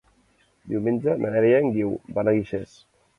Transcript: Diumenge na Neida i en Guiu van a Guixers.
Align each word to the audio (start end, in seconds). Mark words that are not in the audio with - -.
Diumenge 0.71 1.13
na 1.19 1.33
Neida 1.35 1.51
i 1.51 1.57
en 1.57 1.69
Guiu 1.75 1.91
van 2.19 2.33
a 2.33 2.33
Guixers. 2.39 2.75